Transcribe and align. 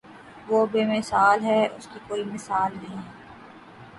وہ 0.47 0.59
بے 0.71 0.81
مثال 0.87 1.37
ہے 1.45 1.59
اس 1.67 1.87
کی 1.87 1.99
کوئی 2.07 2.23
مثال 2.25 2.71
نہیں 2.73 3.01